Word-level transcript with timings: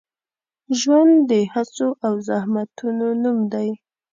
ژوند 0.79 1.13
د 1.29 1.31
هڅو 1.53 1.89
او 2.05 2.13
زحمتونو 2.29 3.07
نوم 3.23 3.37
دی. 3.53 3.69